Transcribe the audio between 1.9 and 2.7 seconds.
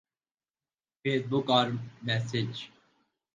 messenger